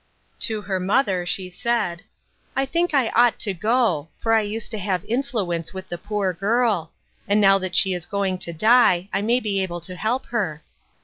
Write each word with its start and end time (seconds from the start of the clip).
249 0.39 0.39
To 0.63 0.67
her 0.67 0.79
mother, 0.79 1.25
she 1.27 1.47
said, 1.47 2.01
—"I 2.55 2.65
think 2.65 2.91
I 2.95 3.09
ought 3.09 3.37
to 3.41 3.53
go; 3.53 4.09
for 4.19 4.33
I 4.33 4.41
used 4.41 4.71
to 4.71 4.79
have 4.79 5.05
influence 5.05 5.75
with 5.75 5.89
the 5.89 5.99
poor 5.99 6.33
girl; 6.33 6.91
and 7.27 7.39
now 7.39 7.59
that 7.59 7.75
she 7.75 7.93
is 7.93 8.07
going 8.07 8.39
to 8.39 8.51
die, 8.51 9.09
I 9.13 9.21
may 9.21 9.39
be 9.39 9.61
able 9.61 9.79
to 9.81 9.93
help 9.95 10.25
her." 10.29 10.63